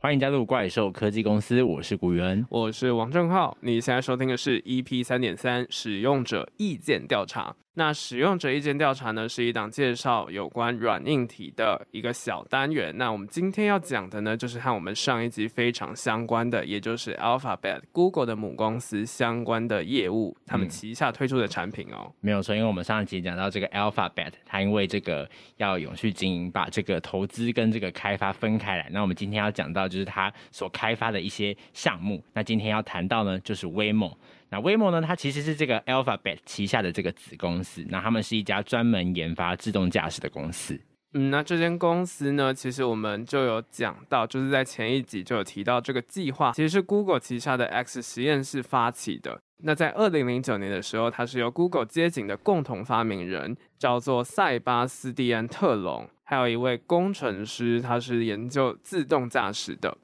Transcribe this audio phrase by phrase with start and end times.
[0.00, 3.58] 欢迎加入怪兽科技公司，我是古元，我是王正浩。
[3.62, 7.56] 你现在收听的是 EP 三点三使用者意见调查。
[7.78, 12.92] 那使用者意见调查呢，是一档介绍有关软硬体的一个小单元。
[12.98, 21.98] 那我们今天要讲的呢，就是和我们上一集非常相关的，也就是 Alphabet Google 的母公司相关的业务，他们旗下推出的产品哦。
[22.06, 28.88] 嗯、没有错，因为我们上一集讲到这个 Alphabet，它因为这个要永续经营，把这个投资跟这个开发分开来。
[28.90, 32.20] 那我们今天要讲到就是它所开发的一些项目。
[32.32, 34.14] 那今天要谈到呢，就是 Waymo。
[34.50, 35.02] 那 Waymo 呢？
[35.02, 37.84] 它其实是这个 Alphabet 旗下的这个子公司。
[37.88, 40.80] 那他们是一家专门研发自动驾驶的公司。
[41.14, 49.38] 嗯，那这间公司呢，其实我们就有讲到，就是在前一集就有提到这个计划，其实是 Google 旗下的 X 实验室发起的。
[49.62, 59.96] 那在二零零九年的时候，它是由 Google 街景的共同发明人叫做塞巴斯蒂安特隆，还有一位工程师，他是研究自动驾驶的。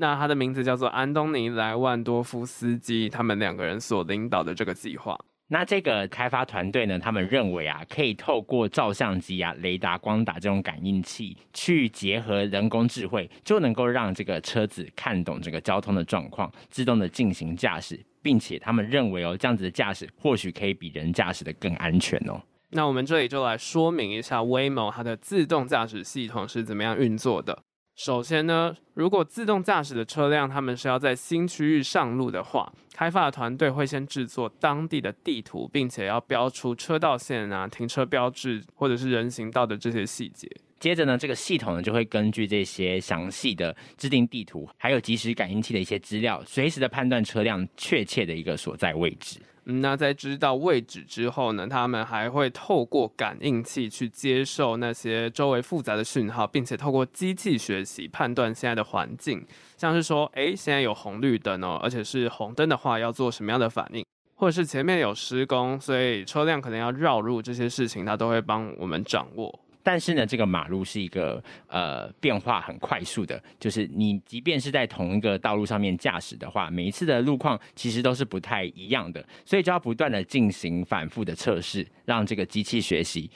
[0.00, 5.14] 那他的名字叫做安东尼莱万多夫斯基，他们两个人所领导的这个计划。
[5.48, 22.40] 那这个开发团队呢，他们认为啊，可以透过照相机啊、雷达、光打这种感应器，去结合人工智慧，就能够让这个车子看懂这个交通的状况，自动的进行驾驶，并且他们认为哦，这样子的驾驶或许可以比人驾驶的更安全哦。
[22.70, 27.58] 那我们这里就来说明一下 Waymo 它的自动驾驶系统是怎么样运作的。
[28.02, 40.50] 首先呢，如果自动驾驶的车辆，他们是要在新区域上路的话，开发的团队会先制作当地的地图，并且要标出车道线啊、停车标志或者是人行道的这些细节。
[40.78, 49.38] 接着呢，这个系统呢就会根据这些详细的制定地图，还有即时感应器的一些资料，随时的判断车辆确切的一个所在位置。
[49.64, 59.44] 嗯，那在知道位置之后呢，他们还会透过感应器去接受那些周围复杂的讯号，并且透过机器学习判断现在的环境，
[59.76, 64.04] 像是说，诶，现在有红绿灯哦，而且是红灯的话要做什么样的反应，
[64.36, 69.60] 或者是前面有施工，所以车辆可能要绕路，这些事情它都会帮我们掌握。
[69.82, 83.30] 但是呢，这个马路是一个呃变化很快速的，就是你即便是在同一个道路上面驾驶的话，每一次的路况其实都是不太一样的，所以就要不断的进行反复的测试，让这个机器学习，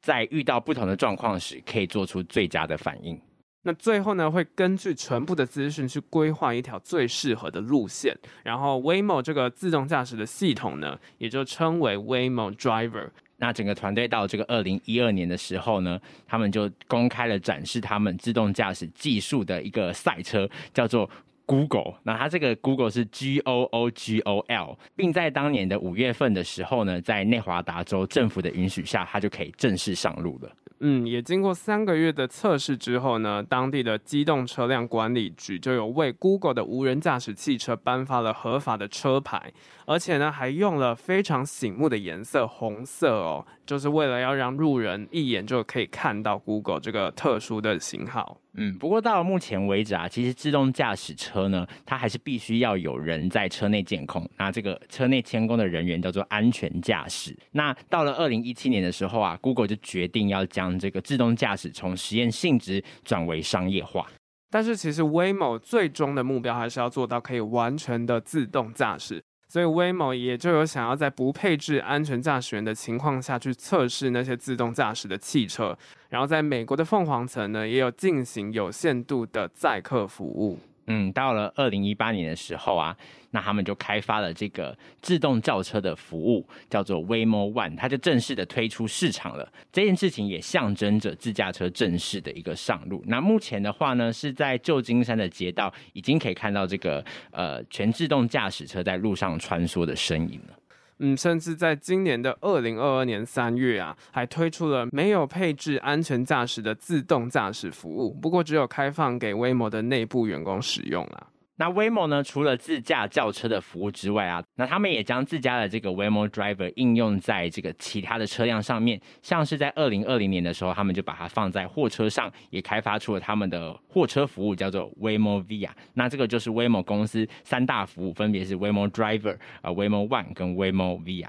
[0.00, 3.20] 在遇到不同的状况时可以做出最佳的反应。
[3.62, 13.10] 那最后呢，会根据全部的资讯去规划一条最适合的路线，然后 Waymo 这个自动驾驶的系统呢，也就称为 Waymo Driver。
[13.40, 21.08] 那整个团队到这个二零一二年的时候呢，他们就公开了展示他们自动驾驶技术的一个赛车，叫做
[21.46, 21.94] Google。
[22.02, 30.52] 那它这个 Google 是 G O O G O L，并在当年的五月份的时候呢，在内华达州政府的允许下，它就可以正式上路了。
[30.82, 39.52] 嗯，也经过三个月的测试之后呢，当地的机动车辆管理局就有为 Google 的无人驾驶汽车颁发了合法的车牌，
[39.84, 48.36] 而且呢，还用了非常醒目的颜色，红色哦，就是为了要让路人一眼就可以看到 Google 这个特殊的型号。
[48.54, 54.28] 嗯，不过到了目前为止啊，其实自动驾驶车呢，它还是必须要有人在车内监控。
[54.36, 57.32] 那这个车内监控的人员叫做安全驾驶。
[57.52, 64.04] 那到了二零一七年的时候啊，Google 就决定要将这个自动驾驶从实验性质转为商业化。
[64.50, 69.22] 但是其实 Waymo 最终的目标还是要做到可以完全的自动驾驶。
[69.50, 75.76] 所以威某也就有想要在不配置安全驾驶员的情况下去测试那些自动驾驶的汽车，
[76.08, 80.56] 然后在美国的凤凰城呢，也有进行有限度的载客服务。
[80.86, 82.96] 嗯，到了二零一八年的时候啊，
[83.30, 89.52] 那他们就开发了这个自动轿车的服务，叫做 Waymo One，它就正式的推出市场了。
[89.70, 93.04] 这件事情也象征着自驾车正式的一个上路。
[93.06, 100.56] 那目前的话呢，是在旧金山的街道已经可以看到这个呃全自动驾驶车在路上穿梭的身影了。
[101.00, 111.26] 嗯，甚至在今年的二零二二年三月啊，还推出了没有配置安全驾驶的自动驾驶服务，不过只有开放给微模的内部员工使用啊。
[111.60, 112.24] 那 Waymo 呢？
[112.24, 125.68] 除了自驾轿车的服务之外啊，那他们也将自家的这个 Waymo Driver 应用在这个其他的车辆上面，像是在二零二零年的时候，他们就把它放在货车上，也开发出了他们的货车服务，叫做 Waymo Via。
[125.92, 131.28] 那这个就是 Waymo 公司三大服务，分别是 Waymo Driver 啊、呃、Waymo One 跟 Waymo Via。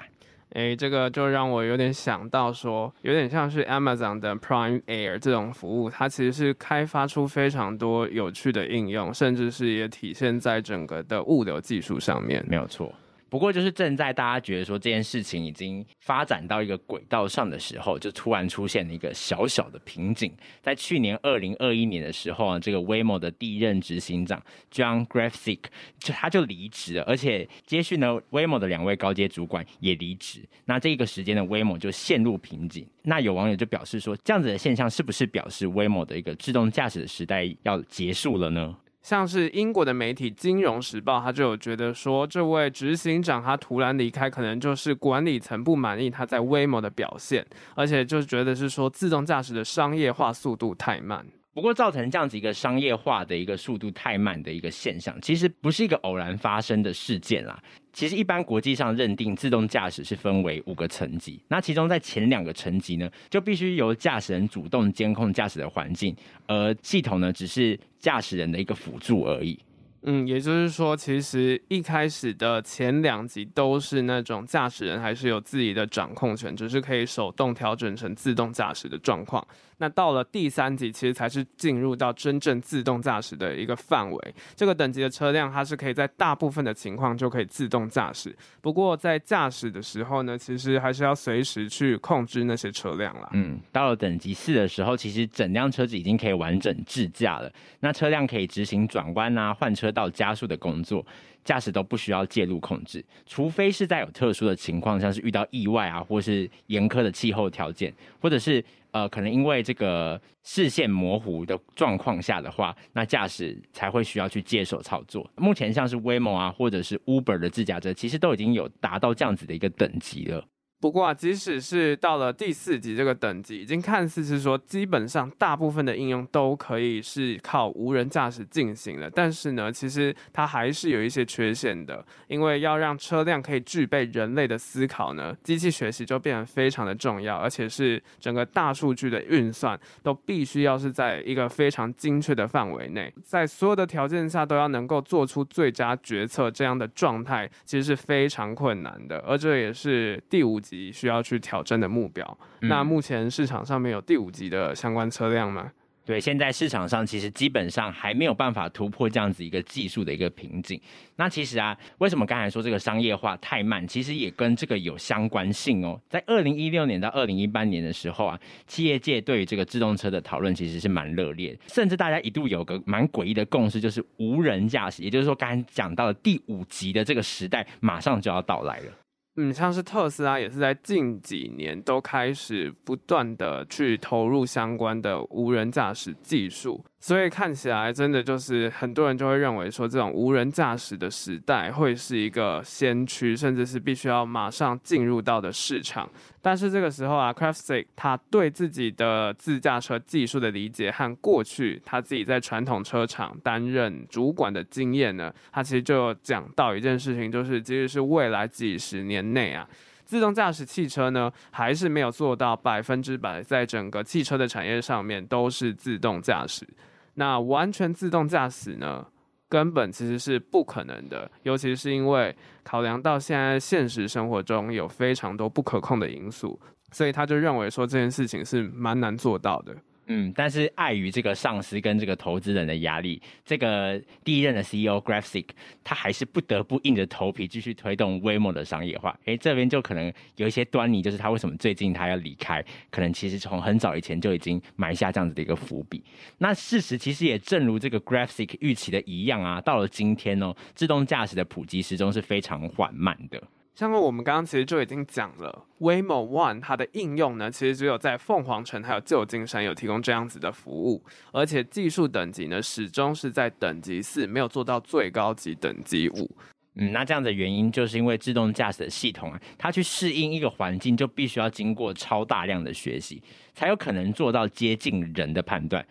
[0.54, 12.44] 诶，这个就让我有点想到说，有点像是 Amazon 的 Prime Air 这种服务，它其实是开发出非常多有趣的应用，甚至是也体现在整个的物流技术上面。
[12.48, 12.94] 没有错。
[13.32, 20.34] 不过，就是正在大家觉得说这件事情已经发展到一个轨道上的时候，就突然出现了一个小小的瓶颈。
[20.62, 25.60] 在去年二零二一年的时候啊，这个 Waymo 的第一任执行长 John Grafzik
[25.98, 30.42] 就他就离职了，而且接续呢，Waymo 的两位高阶主管也离职。
[30.66, 32.86] 那这个时间呢，Waymo 就陷入瓶颈。
[33.04, 38.76] 那有网友就表示说，这样子的现象是不是表示 Waymo 的一个自动驾驶的时代要结束了呢？
[39.02, 47.46] 像是英国的媒体《金融时报》，他就有觉得说，这位执行长他突然离开，可能就是管理层不满意他在威某的表现，
[47.76, 51.26] 而且就觉得是说自动驾驶的商业化速度太慢。
[51.54, 57.62] 不过，造成这样子一个商业化的一个速度太慢的一个现象，其实不是一个偶然发生的事件啦。
[57.92, 66.16] 其实，一般国际上认定自动驾驶是分为五个层级，那其中在前两个层级呢，就必须由驾驶人主动监控驾驶的环境，
[66.48, 69.60] 而系统呢，只是驾驶人的一个辅助而已。
[70.04, 79.46] 嗯，也就是说，其实一开始的前两级都是那种驾驶人还是有自己的掌控权，只是可以手动调整成自动驾驶的状况。
[79.82, 84.36] 那到了第三级，其实才是进入到真正自动驾驶的一个范围。
[84.56, 88.34] 这个等级的车辆，它是可以在大部分的情况就可以自动驾驶。
[88.62, 93.28] 不过在驾驶的时候呢，其实还是要随时去控制那些车辆啦。
[93.34, 97.52] 嗯，到了等级四的时候，其实整辆车子已经可以完整自驾了。
[97.80, 101.04] 那车辆可以执行转弯啊、换车道、加速的工作，
[101.44, 107.92] 驾驶都不需要介入控制，除非是在有特殊的情况，像是遇到意外啊，或是严苛的气候条件，
[108.22, 115.30] 或者是呃，可能因为这个视线模糊的状况下的话，那驾驶才会需要去接手操作。
[115.38, 120.44] 目前像是 Waymo 啊，或者是 Uber 的自驾车，其实都已经有达到这样子的一个等级了。
[120.82, 132.04] 不过啊，即使是到了第四级这个等级，已经看似是说基本上大部分的应用都可以是靠无人驾驶进行了，但是呢，其实它还是有一些缺陷的。
[132.28, 150.60] 因为要让车辆可以具备人类的思考呢，机器学习就变得非常的重要，而且是整个大数据的运算都必须要是在一个非常精确的范围内，在所有的条件下都要能够做出最佳决策，这样的状态其实是非常困难的，而这也是第五。
[150.92, 152.38] 需要去挑战的目标。
[152.62, 152.70] 嗯。
[152.70, 155.72] 那目前市场上面有第五级的相关车辆吗？
[156.04, 160.82] 对，现在市场上其实基本上还没有办法突破这样子一个技术的一个瓶颈。
[161.16, 163.88] 那其实啊，为什么刚才说这个商业化太慢？
[163.88, 166.02] 其实也跟这个有相关性哦。
[166.10, 178.92] 在二零一六年到二零一八年的时候啊，企业界对于这个自动车的讨论其实是蛮热烈，甚至大家一度有个蛮诡异的共识，就是无人驾驶，也就是说刚才讲到的第五级的这个时代马上就要到来了。
[179.38, 186.84] 嗯，像是特斯拉也是在近几年都开始不断的去投入相关的无人驾驶技术。
[187.04, 196.08] 所以看起来真的就是很多人就会认为说，这种无人驾驶的时代会是一个先驱，甚至是必须要马上进入到的市场。
[196.44, 209.68] 但是这个时候啊，Grafzik 他对自己的自驾车技术的理解和过去他自己在传统车厂担任主管的经验呢，他其实就讲到一件事情，就是其实是未来几十年内啊。
[210.06, 216.68] 自动驾驶汽车呢，还是没有做到百分之百，在整个汽车的产业上面都是自动驾驶。
[217.16, 219.06] 那完全自动驾驶呢，
[219.50, 226.60] 根本其实是不可能的，尤其是因为考量到现在现实生活中有非常多不可控的因素，
[226.92, 229.76] 所以他就认为说这件事情是蛮难做到的。
[230.14, 235.46] 嗯，但是碍于这个上司跟这个投资人的压力，这个第一任的 CEO Grafzik
[235.86, 239.18] 他还是不得不硬着头皮继续推动 w a m o 的商业化。
[239.24, 246.04] 诶，这边就可能有一些端倪，就是他为什么最近他要离开，可能其实从很早以前就已经埋下这样子的一个伏笔。
[246.40, 253.42] 那事实其实也正如这个 Grafzik 预期的一样啊，到了今天哦，自动驾驶的普及始终是非常缓慢的。
[253.74, 266.30] 像我们刚刚其实就已经讲了，Waymo One 它的应用呢，其实只有在凤凰城还有旧金山有提供这样子的服务，而且技术等级呢始终是在等级四，没有做到最高级等级五。
[266.76, 273.24] 嗯，那这样的原因就是因为自动驾驶的系统啊，它去适应一个环境就必须要经过超大量的学习，
[273.54, 275.84] 才有可能做到接近人的判断，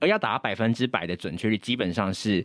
[0.00, 2.44] 而要达百分之百的准确率，基本上是。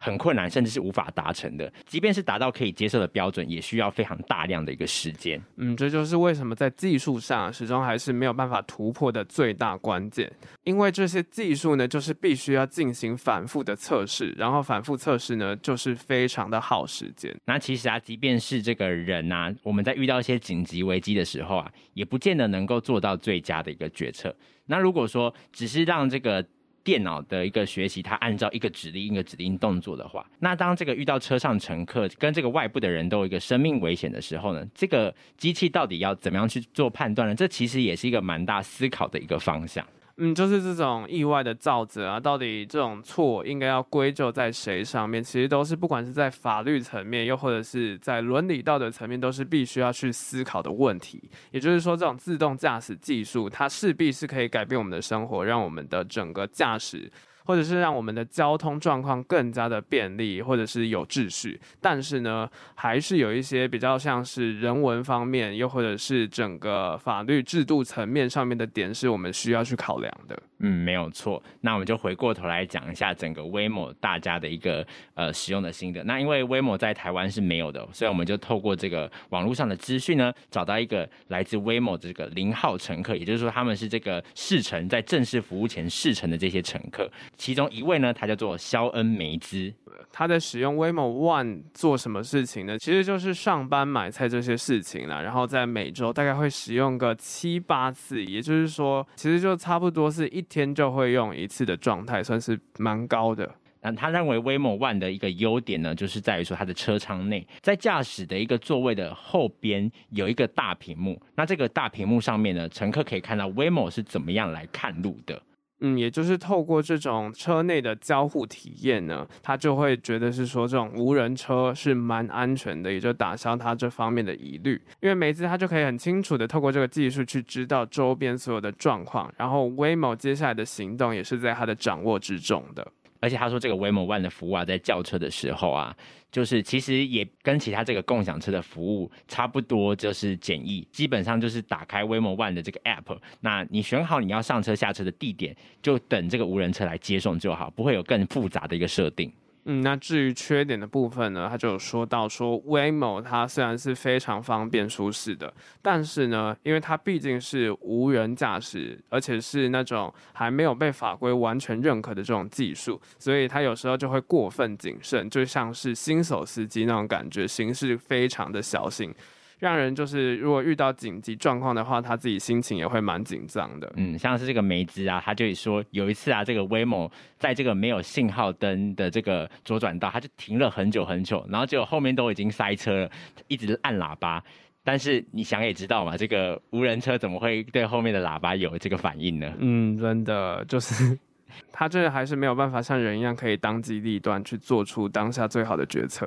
[0.00, 1.70] 很困难，甚至是无法达成的。
[1.86, 5.40] 即便是达到可以接受的标准，也需要非常大量的一个时间。
[5.56, 10.32] 嗯，这就是为什么在技术上始终还是没有办法突破的最大关键。
[10.64, 17.34] 因为这些技术呢，就是必须要进行反复的测试，然后反复测试呢，就是非常的耗时间。
[17.44, 24.34] 那其实啊，即便是这个人啊，我们在遇到一些紧急危机的时候啊，也不见得能够做到最佳的一个决策。
[24.64, 26.42] 那如果说只是让这个
[26.90, 37.34] 电脑的一个学习，它按照一个指令一个指令动作的话，那当这个遇到车上乘客跟这个外部的人都有一个生命危险的时候呢，这个机器到底要怎么样去做判断呢？
[37.36, 39.86] 这其实也是一个蛮大思考的一个方向。
[40.22, 45.24] 嗯，就是这种意外的造责啊，到底这种错应该要归咎在谁上面？
[45.24, 51.22] 其实都是不管是在法律层面，又或者是在伦理道德层面，都是必须要去思考的问题。
[51.52, 57.10] 也就是说，这种自动驾驶技术，它势必是可以改变我们的生活，让我们的整个驾驶。
[57.44, 70.40] 或者是让我们的交通状况更加的便利，或者是有秩序，但是呢，还是有一些比较像是人文方面，又或者是整个法律制度层面上面的点，是我们需要去考量的。
[70.60, 71.42] 嗯，没有错。
[71.62, 76.04] 那我们就回过头来讲一下整个威摩大家的一个呃使用的心得。
[76.04, 87.10] 那因为威摩在台湾是没有的，所以我们就透过这个网络上的资讯呢，找到一个来自威摩的这个零号乘客，也就是说他们是这个试乘在正式服务前试乘的这些乘客。
[87.36, 89.72] 其中一位呢，他叫做肖恩梅兹，
[90.12, 92.78] 他在使用 Waymo One 做什么事情呢？
[92.78, 95.20] 其实就是上班买菜这些事情啦。
[95.20, 103.50] 然后在每周大概会使用个七八次，也就是说，其实就差不多是一天就会用一次的状态，算是蛮高的。
[103.82, 111.18] 那他认为 Waymo One 的一个优点呢，就是在于说它的车舱内，在驾驶的一个座位的后边有一个大屏幕。
[111.34, 115.40] 那这个大屏幕上面呢，乘客可以看到 Waymo 是怎么样来看路的。
[115.80, 124.80] 嗯，也就是透过这种车内的交互体验呢，他就会觉得是说这种无人车是蛮安全的，也就打消他这方面的疑虑。
[125.00, 132.86] 因为梅兹他就可以很清楚的透过这个技术去知道周边所有的状况，然后威某接下来的行动也是在他的掌握之中的。
[133.20, 135.94] 而且他说，这个 Waymo One 的服务啊，在叫车的时候啊，
[136.32, 149.30] 就是其实也跟其他这个共享车的服务差不多，就是简易，基本上就是打开 Waymo One 的这个 App，那你选好你要上车下车的地点，就等这个无人车来接送就好，不会有更复杂的一个设定。
[149.64, 155.52] 嗯，那至于缺点的部分呢，他就有说到说，Waymo 它虽然是非常方便舒适的，
[155.82, 169.14] 但是呢，因为它毕竟是无人驾驶，而且是那种还没有被法规完全认可的这种技术，所以它有时候就会过分谨慎，就像是新手司机那种感觉，行事非常的小心。
[169.60, 173.92] 让人就是，如果遇到紧急状况的话，他自己心情也会蛮紧张的。
[173.96, 183.10] 嗯，像是这个梅子啊，他就说有一次啊，这个 Waymo 在这个没有信号灯的这个左转道，他就停了很久很久，然后结果后面都已经塞车了，
[183.48, 184.42] 一直按喇叭。
[184.82, 189.52] 但是你想也知道嘛，这个无人车怎么会对后面的喇叭有这个反应呢？
[189.58, 191.18] 嗯，真的就是
[191.70, 196.26] 他这还是没有办法像人一样可以当机立断去做出当下最好的决策。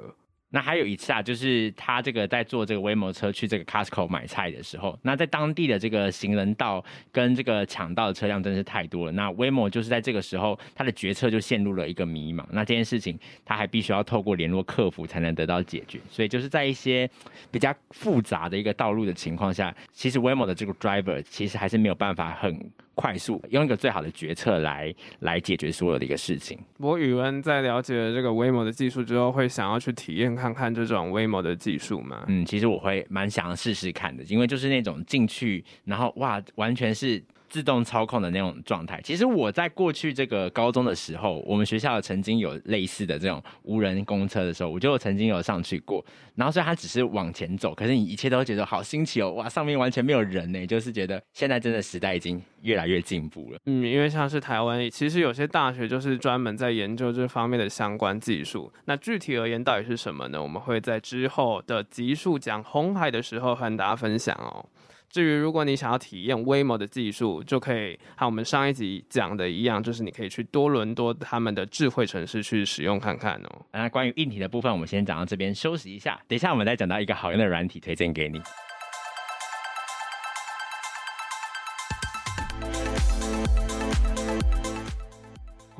[0.55, 9.11] 那还有一次啊，就是他这个在坐这个威摩车去这个 Costco 买菜的时候，那在当地的这个行人道跟这个抢道的车辆真是太多了。
[9.13, 12.45] 那威摩就是在这个时候，他的决策就陷入了一个迷茫。
[12.51, 15.99] 那这件事情他还必须要透过联络客服才能得到解决。
[16.07, 17.09] 所以就是在一些
[17.49, 22.71] 比较复杂的一个道路的情况下，其实威摩的这个 driver 其实还是没有办法很。
[22.95, 26.57] 快速用一个最好的决策来来解决所有的一个事情。
[26.77, 32.25] 我宇文在了解了这个 Waymo 的技术之后，会想要去体验看看这种 Waymo 的技术吗？
[32.27, 37.23] 嗯，其实我会蛮想要试试看的，因为就是那种进去，然后哇，完全是。
[37.53, 46.03] 自动操控的那种状态，其实我在过去这个高中的时候，我们学校曾经有类似的这种无人公车的时候，我就曾经有上去过。
[46.33, 53.59] 然后虽然它只是往前走，可是你一切都觉得好新奇哦，哇，上面完全没有人呢， 就是觉得现在真的时代已经越来越进步了。
[53.67, 58.73] 嗯，因为像是台湾，其实有些大学就是专门在研究这方面的相关技术。
[58.85, 60.41] 那具体而言，到底是什么呢？
[60.41, 64.65] 我们会在之后的集数讲红海的时候和大家分享哦。
[65.13, 73.61] 至于如果你想要体验 Waymo 的技术，就可以和我们上一集讲的一样，就是你可以去多伦多他们的智慧城市去使用看看哦。
[73.71, 78.41] 那关于硬体的部分，我们先讲到这边休息一下，等一下我们再讲到一个好用的软体推荐给你。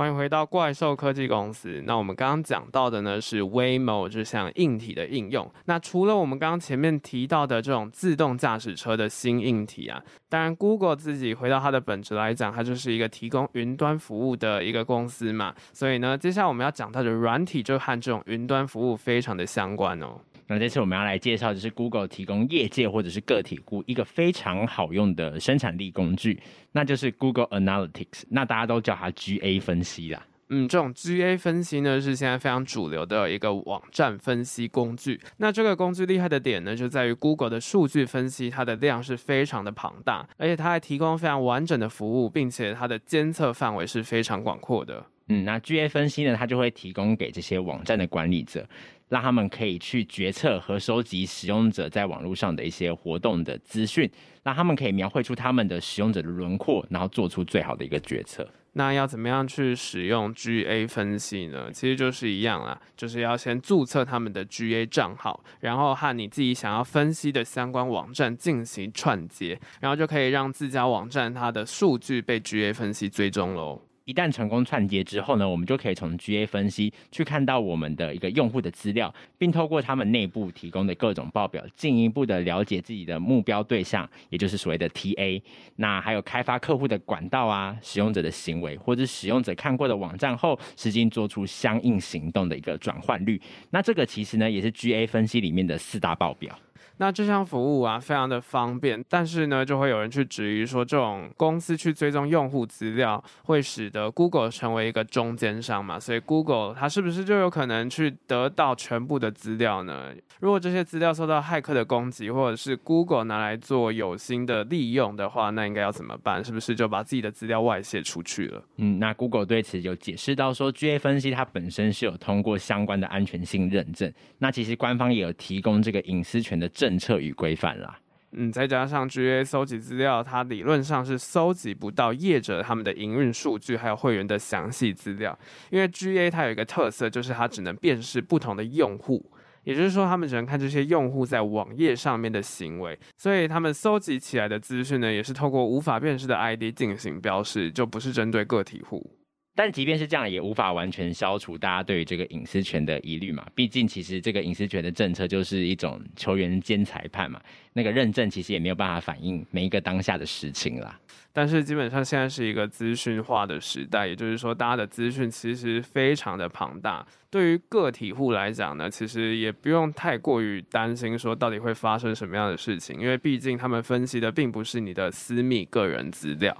[0.03, 1.81] 欢迎回到怪兽科技公司。
[1.85, 5.49] 那我们刚刚讲到的呢是 Waymo 这项硬体的应用。
[5.63, 15.55] 那除了我们刚刚前面提到的这种自动驾驶车的新硬体啊，当然 Google 自己回到它的本质来讲，它就是一个提供云端服务的一个公司嘛。
[15.71, 20.19] 所以呢，接下来我们要讲到的软体就和这种云端服务非常的相关哦。
[20.47, 26.39] 那这次我们要来介绍的是 Google 提供业界或者是个体户一个非常好用的生产力工具，
[26.71, 28.23] 那就是 Google Analytics。
[28.29, 30.25] 那大家都叫它 GA 分析啦。
[30.49, 35.19] 嗯，这种 GA 分析呢，是现在非常主流的一个网站分析工具。
[35.37, 45.03] 那这个工具厉害的点呢，就在于 Google 的数据分析，它的量是非常的庞大，而且它还提供非常完整的服务，并且它的监测范围是非常广阔的。
[45.27, 48.67] 嗯，那 GA 分析呢，它就会提供给这些网站的管理者，
[49.09, 54.09] 让他们可以去决策和收集使用者在网络上的一些活动的资讯，
[54.43, 58.47] 让他们可以描绘出他们的使用者的轮廓，然后做出最好的一个决策。
[58.75, 61.69] 那要怎么样去使用 GA 分析呢？
[61.71, 73.79] 其实就是一样啦，就是要先注册他们的 GA 账号，然后和你自己想要分析的相关网站进行串接，然后就可以让自家网站它的数据被 GA 分析追踪喽。
[74.05, 85.41] 一旦成功串接之后呢，我们就可以从 GA 分析去看到我们的一个用户的资料，并透过他们内部提供的各种报表，进一步的了解自己的目标对象，也就是所谓的 TA。
[85.77, 93.41] 那还有开发客户的管道啊，使用者的行为，或者使用者看过的网站后，实际做出相应行动的一个转换率。
[93.69, 96.53] 那这个其实呢，也是 GA 分析里面的四大报表。
[96.97, 105.99] 那这项服务啊，非常的方便，但是呢，就会有人去质疑说，这种公司去追踪用户资料，会使得 Google 成为一个中间商嘛？
[105.99, 110.11] 所以 Google 它是不是就有可能去得到全部的资料呢？
[110.39, 116.43] 如果这些资料受到骇客的攻击，或者是 Google 拿来做有心的利用的话，那应该要怎么办？
[116.43, 118.63] 是不是就把自己的资料外泄出去了？
[118.77, 127.97] 嗯，那 Google 对此有解释到说，GA 分析它本身是有通过相关的安全性认证，那其实官方也有提供这个隐私权的政策与规范啦，
[128.33, 139.31] 嗯，再加上 GA 搜集资料，它理论上是搜集不到业者他们的营运数据，还有会员的详细资料，因为 GA 它有一个特色，就是它只能辨识不同的用户，
[139.63, 149.09] 也就是说，他们只能看这些用户在网页上面的行为，所以他们搜集起来的资讯呢，也是透过无法辨识的 ID 进行标示，就不是针对个体户。
[149.55, 153.45] 但即便是这样，也无法完全消除大家对于这个隐私权的疑虑嘛。
[153.53, 157.39] 毕竟，其实这个隐私权的政策就是一种球员兼裁判嘛。
[157.73, 160.99] 那个认证其实也没有办法反映每一个当下的实情啦。
[161.31, 167.05] 但是，基本上现在是一个资讯化的时代，也就是说，大家的资讯其实非常的庞大。
[167.29, 176.55] 对于个体户来讲呢，其实也不用太过于担心说到底会发生什么样的事情，因为毕竟他们分析的并不是你的私密个人资料。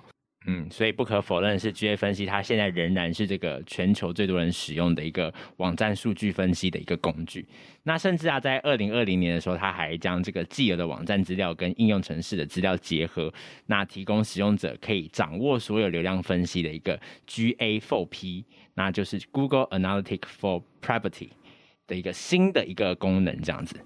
[0.46, 7.46] 嗯，所以不可否认的是，GA 分析它现在仍然是这个全球最多人使用的一个网站数据分析的一个工具。
[7.84, 13.34] 那甚至啊，在二零二零年的时候，它还将这个既有的网站资料跟应用程式的资料结合，
[13.68, 21.30] 那提供使用者可以掌握所有流量分析的一个 G A for P，那就是 Google Analytics for Privacy
[21.88, 23.78] 的一个新的一个功能，这样子。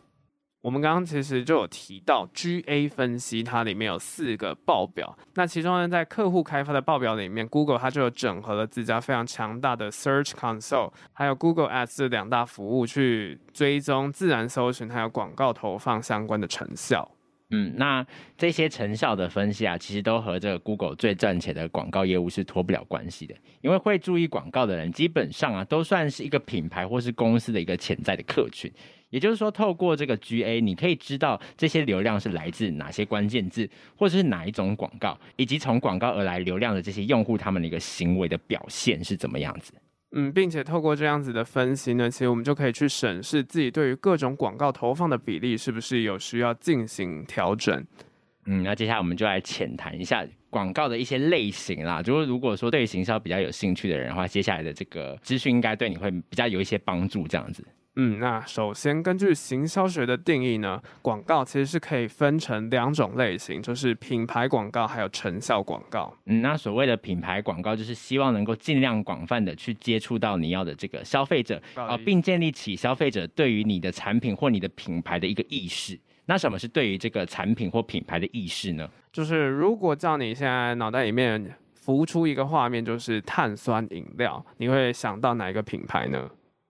[0.61, 5.17] 我们刚刚其实就有提到 GA 分析，它里面有四个报表。
[5.35, 17.09] 那其中呢，在客户开发的报表里面，Google 它就有整合了自家非常强大的 Search Console，还有 Google Ads 这两大服务去追踪自然搜寻还有广告投放相关的成效。
[17.49, 18.05] 嗯，那
[18.37, 23.33] 这些成效的分析啊，其实都和这个 Google 最赚钱的广告业务是脱不了关系的。
[23.61, 28.69] 因为会注意广告的人，基本上啊，都算是一个品牌或是公司的一个潜在的客群。
[29.09, 39.71] 也就是说，透过这个 GA，你可以知道这些流量是来自哪些关键字，或者是哪一种广告，以及从广告而来流量的这些用户，他们的一个行为的表现是怎么样子。
[40.13, 47.85] 嗯，并且透过这样子的分析呢，其实我们就可以去审视自己对于各种广告投放的比例是不是有需要进行调整。
[48.45, 52.01] 嗯，那接下来我们就来浅谈一下广告的一些类型啦。
[52.01, 57.61] 就是如果说对于行销比较有兴趣的人的话，接下来的这个资讯应该对你会比较有一些帮助，这样子。
[57.99, 66.15] 嗯，那首先根据行销学的定义呢，广告其实是可以分成两种类型，就是品牌广告还有成效广告。
[66.27, 75.99] 嗯，那所谓的品牌广告就是希望能够尽量广泛的去接触到你要的这个消费者啊，并建立起消费者对于你的产品或你的品牌的一个意识。
[76.27, 78.87] 那什么是对于这个产品或品牌的意识呢？
[79.11, 86.29] 就是如果叫你现在脑袋里面浮出一个画面，就是碳酸饮料，你会想到哪一个品牌呢？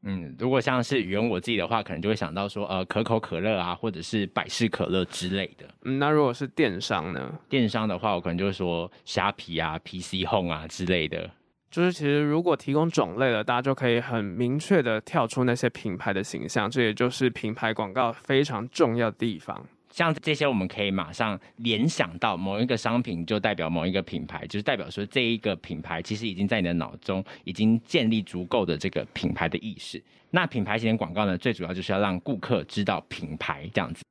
[0.09, 5.65] 嗯，如果像是语文我自己的话，可能就会想到说，呃，可口可乐啊，或者是百事可乐之类的。
[5.83, 7.29] 嗯，那如果是电商呢？
[7.49, 11.29] 电商的话，我可能就会说虾皮啊、PC Home 啊之类的。
[11.69, 19.65] 就是其实如果提供种类了，大家就可以很明确的跳出那些品牌的形象，这也就是品牌广告非常重要的地方。
[19.97, 29.99] 像这些，我们可以马上联想到某一个商品，就代表某一个品牌，就是代表说这一个品牌其实已经在你的脑中已经建立足够的这个品牌的意识。
[30.29, 34.03] 那品牌型广告呢，最主要就是要让顾客知道品牌这样子。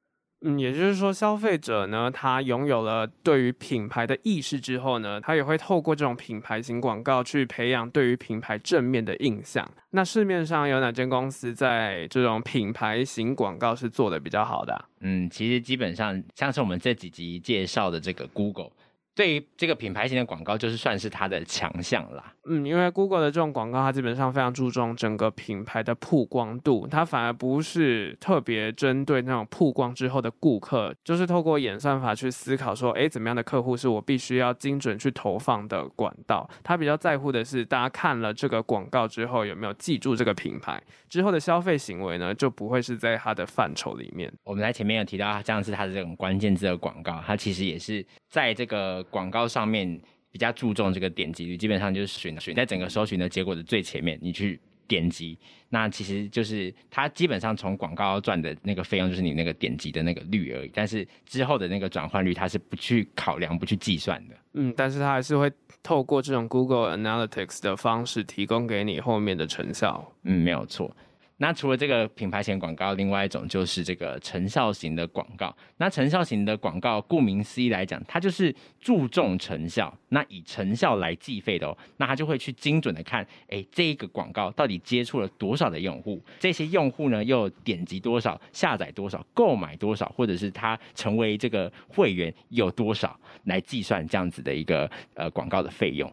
[0.42, 9.68] 嗯，也就是说，消费者呢，他拥有了对于品牌的意识之后呢，他也会透过这种品牌型广告去培养对于品牌正面的印象。
[9.90, 14.85] 那市面上有哪间公司在这种品牌型广告是做的比较好的？
[15.01, 18.70] 嗯，其实基本上像是我们这几集介绍的这个 Google。
[19.16, 22.35] 对于这个品牌型的广告，就是算是它的强项啦。
[22.48, 36.48] 嗯，因为 Google 的这种广告，它基本上非常注重整个品牌的曝光度，它反而不是特别针对那种曝光之后的顾客，就是透过演算法去思考说，哎，怎么样的客户是我必须要精准去投放的管道。
[36.62, 44.31] 它比较在乎的是，大家看了这个广告之后有没有记住这个品牌，之后的消费行为呢，就不会是在它的范畴里面。
[44.44, 49.03] 我们在前面有提到，像是它的这种关键字的广告，它其实也是在这个。
[49.05, 49.99] 广告上面
[50.31, 55.38] 比较注重这个点击率，基本上就是选选在整个搜寻的结果的最前面，你去点击，
[55.70, 64.35] 那其实就是它基本上从广告赚的那个费用就是你那个点击的那个率而已，但是之后的那个转换率它是不去考量、不去计算的。
[64.53, 65.51] 嗯，但是它还是会
[65.83, 70.12] 透过这种 Google Analytics 的方式提供给你后面的成效。
[70.25, 70.94] 嗯，没有错。
[71.38, 75.55] 那除了这个品牌型广告，另外一种就是这个成效型的广告。
[75.77, 81.77] 那成效型的广告，顾名思义来讲，它就是注重成效，那以成效来计费的哦。
[81.99, 96.11] 那它就会去精准的看，哎，这一个广告到底接触了多少的用户，这些用户呢又点击多少、下载多少、购买多少，或者是他成为这个会员有多少，来计算这样子的一个呃广告的费用。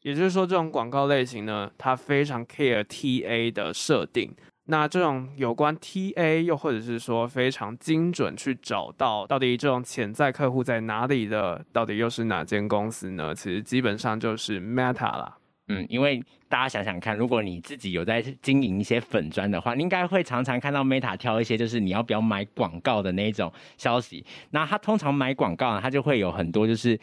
[0.00, 4.30] 也就是说，这种广告类型呢，它非常 care TA 的设定。
[4.66, 13.34] 那这种有关 TA，又或者是说非常精准去找到到底这种潜在客户在哪里的，到底又是哪间公司呢？
[13.34, 15.36] 其实基本上就是 Meta 啦。
[15.68, 24.24] 嗯，因为大家想想看，如果你自己有在经营一些粉砖的话，你应该会常常看到 Meta 挑一些就是你要不要买广告的那种消息。
[24.50, 26.98] 那他通常买广告呢，他就会有很多就是。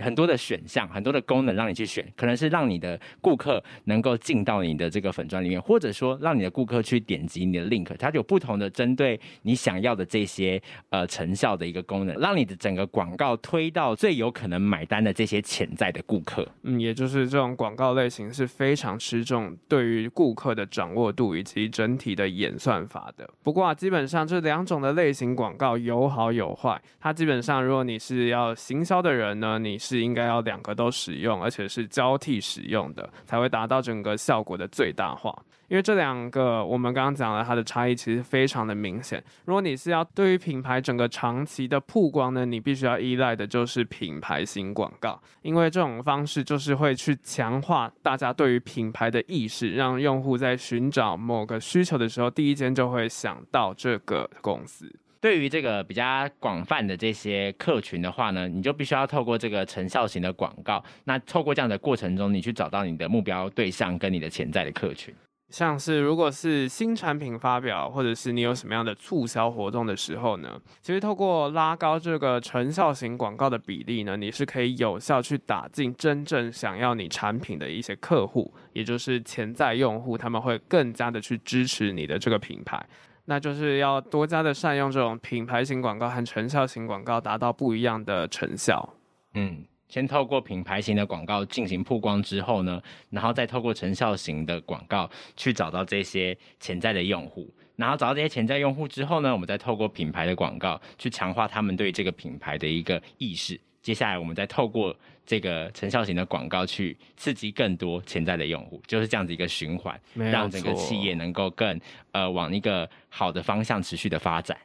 [0.00, 16.46] 很多的选项，很多的功能让你去选，可能是让你的顾客能够进到你的这个粉砖里面，或者说让你的顾客去点击你的 link，它有不同的针对你想要的这些呃成效的一个功能，让你的整个广告推到最有可能买单的这些潜在的顾客。
[16.62, 23.28] 嗯，也就是这种广告类型是非常吃重对于顾客的掌握度以及整体的演算法的。
[23.42, 35.32] 不过啊，基本上这两种的类型广告有好有坏，它基本上如果你是要行销的人呢，你是应该要两个都使用，而且是交替使用的，才会达到整个效果的最大化。
[35.68, 39.22] 因为这两个我们刚刚讲了，它的差异其实非常的明显。
[39.46, 54.92] 如果你是要对于品牌整个长期的曝光呢，你必须要依赖的就是品牌型广告，因为这种方式就是会去强化大家对于品牌的意识，让用户在寻找某个需求的时候，第一间就会想到这个公司。
[55.26, 60.80] 对于这个比较广泛的这些客群的话呢，你就必须要透过这个成效型的广告。
[61.02, 65.12] 那透过这样的过程中，你去找到你的目标对象跟你的潜在的客群。
[65.48, 82.80] 像是如果是新产品发表，或者是你有什么样的促销活动的时候呢，其实透过拉高这个成效型广告的比例呢，你是可以有效去打进真正想要你产品的一些客户，也就是潜在用户，他们会更加的去支持你的这个品牌。
[83.26, 88.88] 那就是要多加的善用这种品牌型广告和成效型广告，达到不一样的成效。
[89.34, 103.60] 嗯，先透过品牌型的广告进行曝光之后呢，然后再透过成效型的广告去找到这些潜在的用户，然后找到这些潜在用户之后呢，我们再透过品牌的广告去强化他们对这个品牌的一个意识。
[103.82, 111.78] 接下来，我们再透过这个成效型的广告去刺激更多潜在的用户，就是这样子一个循环，让整个企业能够更
[112.12, 114.56] 呃往一个好的方向持续的发展。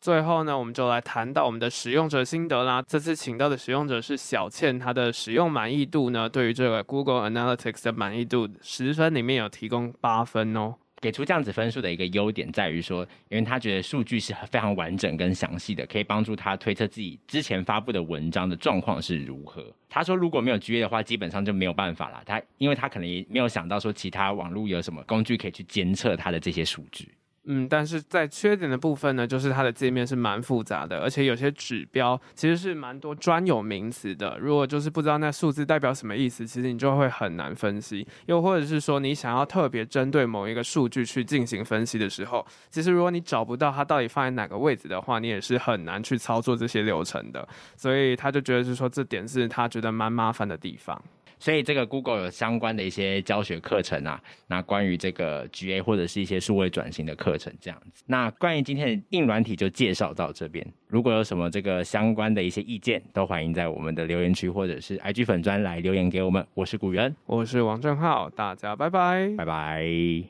[0.00, 2.82] 最后呢，我们就来谈到我们的使用者心得啦。
[2.86, 10.76] 这次请到的使用者是小倩，她的使用满意度呢，对于这个 Google Analytics 的满意度十分里面有提供八分哦。
[11.00, 19.64] 给出这样子分数的一个优点在于说，因为他觉得数据是非常完整跟详细的，可以帮助他推测自己之前发布的文章的状况是如何。
[19.88, 22.22] 他说如果没有 GA 的话，基本上就没有办法了。
[22.24, 27.08] 他因为他可能也没有想到说其他网络有什么工具可以去监测他的这些数据。
[27.48, 34.36] 嗯，但是在缺点的部分呢，就是它的界面是蛮复杂的，而且有些指标其实是蛮多专有名词的。
[34.40, 38.06] 如果就是不知道那数字代表什么意思，其实你就会很难分析。
[38.26, 47.46] 又或者是说，你想要特别针对某一个数据去进行分析的时候，其实如果你找不到它到底放在哪个位置的话，你也是很难去操作这些流程的。
[47.76, 51.00] 所以他就觉得是说，这点是他觉得蛮麻烦的地方。
[51.46, 58.02] 所以这个 Google 有相关的一些教学课程啊，那关于这个 GA 或者是一些数位转型的课程这样子。
[58.04, 66.44] 那关于今天的硬软体就介绍到这边，如果有什么这个相关的一些意见，都欢迎在我们的留言区或者是 IG 粉专来留言给我们。
[66.52, 70.26] 我是古元，我是王正浩，大家拜拜，拜拜。